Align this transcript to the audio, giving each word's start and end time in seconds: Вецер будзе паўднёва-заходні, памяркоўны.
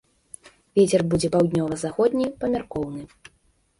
Вецер 0.79 1.01
будзе 1.11 1.29
паўднёва-заходні, 1.37 2.31
памяркоўны. 2.43 3.01